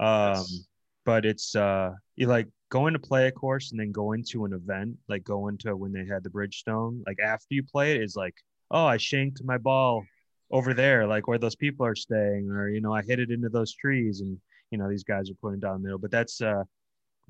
[0.00, 0.66] Um, yes.
[1.04, 4.52] But it's uh, you like going to play a course and then going to an
[4.52, 7.02] event, like going to when they had the Bridgestone.
[7.06, 8.34] Like after you play it, is like,
[8.72, 10.04] oh, I shanked my ball
[10.50, 13.48] over there, like where those people are staying, or you know, I hit it into
[13.48, 14.38] those trees, and
[14.70, 15.98] you know, these guys are putting down the middle.
[15.98, 16.64] But that's uh,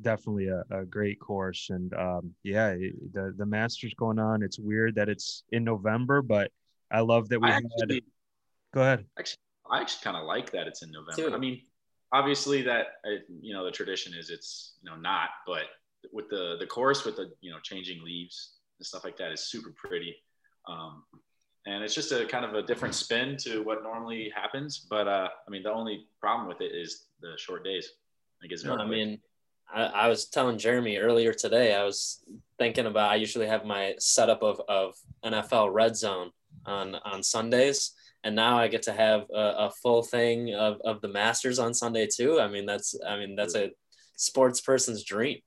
[0.01, 4.43] definitely a, a great course, and um, yeah, the the Masters going on.
[4.43, 6.51] It's weird that it's in November, but
[6.91, 7.65] I love that we I had.
[7.81, 8.05] Actually,
[8.75, 9.05] go ahead.
[9.19, 9.39] Actually,
[9.71, 11.31] I actually kind of like that it's in November.
[11.31, 11.35] Too.
[11.35, 11.63] I mean,
[12.13, 12.87] obviously that
[13.41, 15.65] you know the tradition is it's you know not, but
[16.13, 19.49] with the the course with the you know changing leaves and stuff like that is
[19.49, 20.15] super pretty.
[20.69, 21.05] Um,
[21.67, 24.87] and it's just a kind of a different spin to what normally happens.
[24.89, 27.91] But uh, I mean, the only problem with it is the short days.
[28.43, 28.65] I guess.
[28.65, 29.19] No, I mean,
[29.73, 31.75] I, I, was telling Jeremy earlier today.
[31.75, 32.23] I was
[32.59, 33.11] thinking about.
[33.11, 36.31] I usually have my setup of of NFL Red Zone
[36.65, 41.01] on on Sundays, and now I get to have a, a, full thing of, of
[41.01, 42.41] the Masters on Sunday too.
[42.41, 43.71] I mean, that's I mean that's a
[44.17, 45.39] sports person's dream.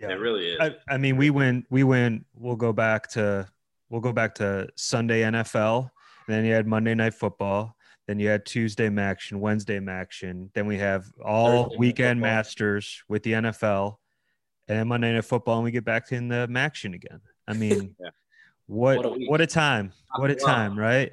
[0.00, 0.58] Yeah, it really is.
[0.60, 2.24] I, I mean, we went we went.
[2.34, 3.48] We'll go back to
[3.90, 5.90] we'll go back to Sunday NFL.
[6.26, 7.74] And then you had Monday Night Football.
[8.06, 10.50] Then you had Tuesday action, Wednesday action.
[10.54, 13.96] Then we have all Thursday weekend Masters with the NFL,
[14.66, 17.20] and then Monday Night Football, and we get back in the action again.
[17.46, 18.08] I mean, yeah.
[18.66, 19.92] what what a, what a, time!
[20.16, 21.12] What a time, right?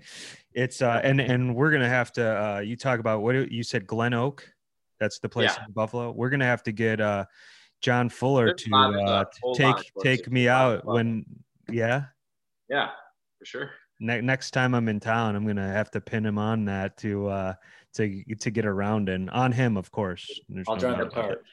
[0.54, 2.26] It's uh, and and we're gonna have to.
[2.26, 4.50] Uh, you talk about what you said, Glen Oak.
[4.98, 5.66] That's the place yeah.
[5.66, 6.12] in Buffalo.
[6.12, 7.26] We're gonna have to get uh,
[7.82, 11.26] John Fuller There's to uh, take take me out when.
[11.70, 12.06] Yeah.
[12.70, 12.90] Yeah,
[13.40, 13.72] for sure.
[14.00, 17.28] Ne- next time I'm in town, I'm gonna have to pin him on that to
[17.28, 17.54] uh
[17.96, 20.40] to to get around and on him, of course.
[20.50, 21.46] There's I'll no drive the cart.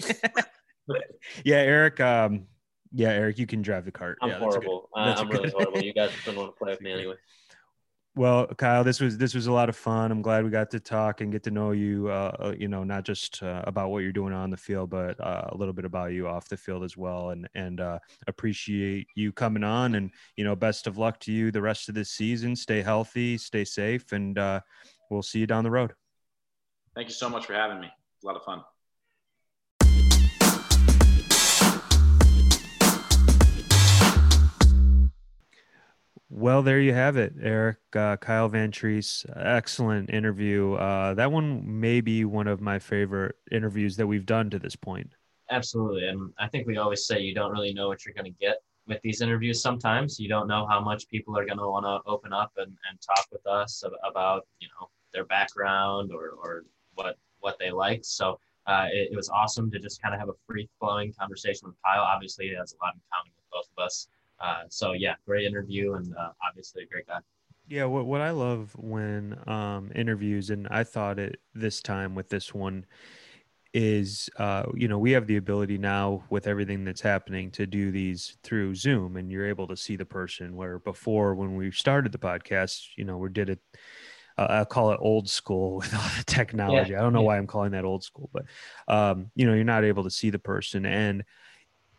[1.44, 2.00] yeah, Eric.
[2.00, 2.46] Um,
[2.92, 4.18] yeah, Eric, you can drive the cart.
[4.22, 4.88] I'm yeah, horrible.
[4.94, 5.82] I'm really horrible.
[5.82, 7.14] You guys don't want to play with me anyway.
[8.16, 10.10] Well, Kyle, this was this was a lot of fun.
[10.10, 12.08] I'm glad we got to talk and get to know you.
[12.08, 15.20] Uh, uh, you know, not just uh, about what you're doing on the field, but
[15.20, 17.30] uh, a little bit about you off the field as well.
[17.30, 19.96] And and uh, appreciate you coming on.
[19.96, 22.56] And you know, best of luck to you the rest of this season.
[22.56, 24.60] Stay healthy, stay safe, and uh,
[25.10, 25.92] we'll see you down the road.
[26.94, 27.88] Thank you so much for having me.
[27.88, 28.62] A lot of fun.
[36.46, 37.78] Well, there you have it, Eric.
[37.92, 40.74] Uh, Kyle Vantrease, excellent interview.
[40.74, 44.76] Uh, that one may be one of my favorite interviews that we've done to this
[44.76, 45.10] point.
[45.50, 46.06] Absolutely.
[46.06, 48.58] And I think we always say you don't really know what you're going to get
[48.86, 50.20] with these interviews sometimes.
[50.20, 53.00] You don't know how much people are going to want to open up and, and
[53.04, 56.62] talk with us about, you know, their background or, or
[56.94, 58.04] what, what they like.
[58.04, 61.66] So uh, it, it was awesome to just kind of have a free flowing conversation
[61.66, 62.02] with Kyle.
[62.02, 64.06] Obviously, he has a lot in common with both of us.
[64.40, 67.18] Uh, so yeah, great interview and uh, obviously a great guy.
[67.68, 72.28] Yeah, what what I love when um, interviews, and I thought it this time with
[72.28, 72.86] this one
[73.74, 77.90] is uh, you know we have the ability now with everything that's happening to do
[77.90, 82.10] these through zoom and you're able to see the person where before when we started
[82.10, 83.58] the podcast you know we did it
[84.38, 86.98] uh, i'll call it old school with all the technology yeah.
[86.98, 87.26] i don't know yeah.
[87.26, 88.44] why i'm calling that old school but
[88.88, 91.22] um, you know you're not able to see the person and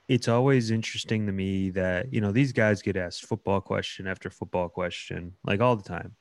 [0.07, 4.29] it's always interesting to me that you know these guys get asked football question after
[4.29, 6.15] football question like all the time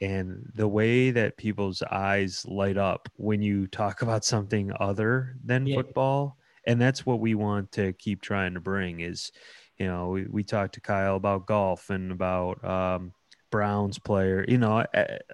[0.00, 5.66] and the way that people's eyes light up when you talk about something other than
[5.66, 5.76] yeah.
[5.76, 9.30] football and that's what we want to keep trying to bring is
[9.78, 13.12] you know we, we talked to kyle about golf and about um,
[13.50, 14.84] Browns player, you know,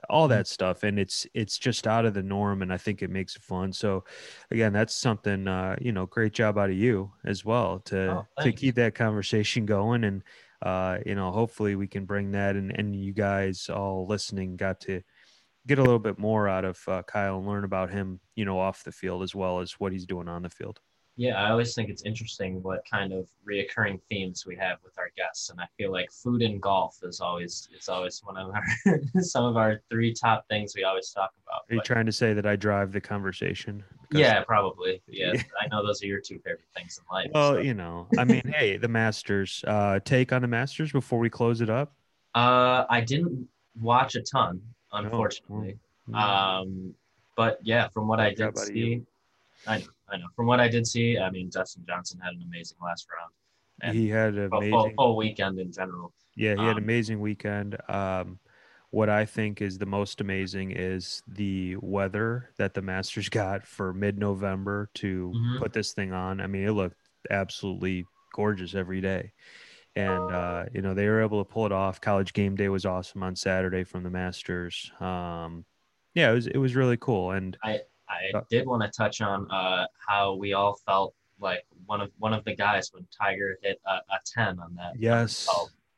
[0.08, 0.30] all mm-hmm.
[0.30, 0.82] that stuff.
[0.82, 3.72] And it's it's just out of the norm, and I think it makes it fun.
[3.72, 4.04] So,
[4.50, 5.46] again, that's something.
[5.46, 8.94] Uh, you know, great job out of you as well to oh, to keep that
[8.94, 10.22] conversation going, and
[10.62, 14.80] uh, you know, hopefully we can bring that, and and you guys all listening got
[14.82, 15.02] to
[15.66, 18.58] get a little bit more out of uh, Kyle and learn about him, you know,
[18.58, 20.80] off the field as well as what he's doing on the field.
[21.18, 25.08] Yeah, I always think it's interesting what kind of reoccurring themes we have with our
[25.16, 29.00] guests, and I feel like food and golf is always it's always one of our
[29.22, 31.62] some of our three top things we always talk about.
[31.70, 33.82] Are you but, trying to say that I drive the conversation?
[34.12, 35.00] Yeah, probably.
[35.08, 37.30] Yeah, yeah, I know those are your two favorite things in life.
[37.32, 37.60] Well, so.
[37.60, 39.64] you know, I mean, hey, the Masters.
[39.66, 41.94] Uh, take on the Masters before we close it up.
[42.34, 43.48] Uh, I didn't
[43.80, 44.60] watch a ton,
[44.92, 45.78] unfortunately.
[46.08, 46.18] No.
[46.18, 46.94] Um,
[47.36, 49.02] but yeah, from what I did see,
[49.66, 50.26] I know, I know.
[50.34, 53.32] From what I did see, I mean, Dustin Johnson had an amazing last round.
[53.82, 56.12] And he had an amazing full, full, weekend in general.
[56.34, 57.76] Yeah, he um, had an amazing weekend.
[57.88, 58.38] Um,
[58.90, 63.92] what I think is the most amazing is the weather that the Masters got for
[63.92, 65.62] mid-November to mm-hmm.
[65.62, 66.40] put this thing on.
[66.40, 66.96] I mean, it looked
[67.30, 69.32] absolutely gorgeous every day
[69.96, 72.00] and uh, you know they were able to pull it off.
[72.00, 74.92] College game day was awesome on Saturday from the Masters.
[75.00, 75.64] Um,
[76.14, 77.30] yeah, it was it was really cool.
[77.32, 81.64] And I I uh, did want to touch on uh, how we all felt like
[81.86, 84.92] one of one of the guys when Tiger hit a, a ten on that.
[84.98, 85.48] Yes.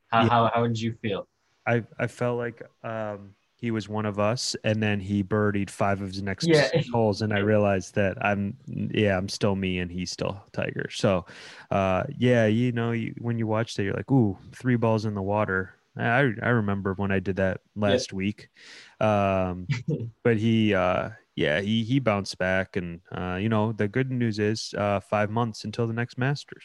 [0.08, 0.28] how, yeah.
[0.28, 1.28] how how did you feel?
[1.66, 6.00] I I felt like um, he was one of us, and then he birdied five
[6.00, 6.70] of his next yeah.
[6.92, 10.88] holes, and I realized that I'm yeah I'm still me, and he's still Tiger.
[10.90, 11.26] So,
[11.70, 15.14] uh, yeah, you know, you, when you watch that, you're like, ooh, three balls in
[15.14, 15.74] the water.
[15.98, 18.48] I I remember when I did that last week,
[19.00, 19.66] um,
[20.22, 24.38] but he uh, yeah he he bounced back, and uh, you know the good news
[24.38, 26.64] is uh, five months until the next Masters.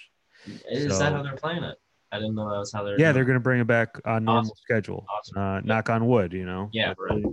[0.70, 1.78] Is so, that how they're playing it?
[2.12, 3.00] I didn't know that was how they're.
[3.00, 4.56] Yeah, they're going to bring it back on normal awesome.
[4.64, 5.06] schedule.
[5.10, 5.38] Awesome.
[5.38, 6.70] Uh, knock on wood, you know.
[6.72, 7.24] Yeah, right.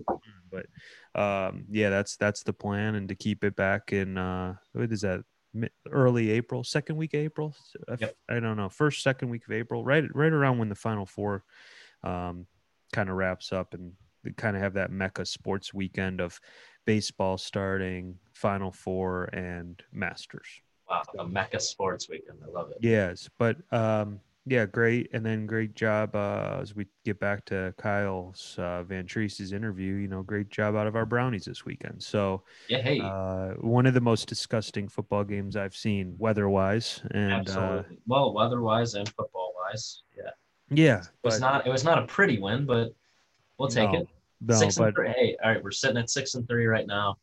[0.51, 0.67] But
[1.21, 5.03] um, yeah, that's that's the plan, and to keep it back in uh, what is
[5.03, 5.21] that?
[5.91, 7.57] Early April, second week of April.
[7.99, 8.15] Yep.
[8.29, 11.45] I don't know, first second week of April, right right around when the Final Four
[12.03, 12.47] um,
[12.93, 13.93] kind of wraps up, and
[14.37, 16.39] kind of have that mecca sports weekend of
[16.87, 20.49] baseball starting, Final Four, and Masters.
[20.89, 22.39] Wow, a mecca sports weekend.
[22.45, 22.79] I love it.
[22.81, 25.11] Yes, but um, yeah, great.
[25.13, 29.95] And then great job uh, as we get back to Kyle's uh, Vantrease's interview.
[29.95, 32.03] You know, great job out of our Brownies this weekend.
[32.03, 37.49] So, yeah, hey, uh, one of the most disgusting football games I've seen weather-wise, and
[37.49, 37.99] uh, Absolutely.
[38.07, 40.31] well, weather-wise and football-wise, yeah,
[40.71, 41.01] yeah.
[41.01, 42.95] It was but, not it was not a pretty win, but
[43.59, 44.09] we'll take no, it.
[44.41, 45.09] No, six but, and three.
[45.09, 47.17] Hey, all right, we're sitting at six and three right now,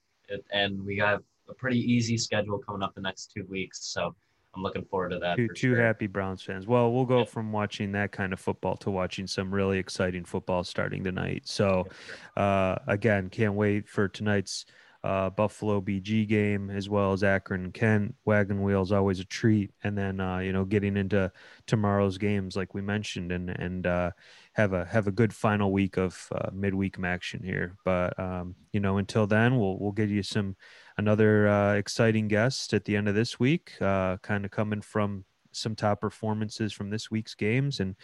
[0.52, 3.80] and we got a pretty easy schedule coming up the next two weeks.
[3.86, 4.16] So
[4.56, 5.38] I'm looking forward to that.
[5.38, 5.82] Two, two sure.
[5.82, 6.68] happy Browns fans.
[6.68, 7.26] Well, we'll go yeah.
[7.26, 11.44] from watching that kind of football to watching some really exciting football starting tonight.
[11.46, 11.88] So,
[12.36, 14.66] uh, again, can't wait for tonight's
[15.04, 18.16] uh, Buffalo BG game as well as Akron Kent.
[18.26, 21.32] Wagon wheels always a treat, and then uh, you know getting into
[21.66, 24.12] tomorrow's games like we mentioned, and and uh,
[24.54, 27.76] have a have a good final week of uh, midweek action here.
[27.86, 30.56] But um, you know until then, we'll we'll get you some
[30.98, 35.26] another uh, exciting guest at the end of this week, uh, kind of coming from
[35.52, 37.96] some top performances from this week's games, and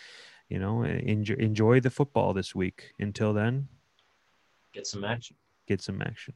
[0.49, 2.93] you know, enjoy, enjoy the football this week.
[2.99, 3.67] Until then,
[4.73, 5.35] get some action.
[5.67, 6.33] Get some action.